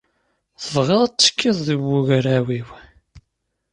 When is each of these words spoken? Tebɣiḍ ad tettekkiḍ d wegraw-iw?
Tebɣiḍ 0.61 0.99
ad 1.01 1.11
tettekkiḍ 1.13 1.57
d 1.65 1.67
wegraw-iw? 1.89 2.67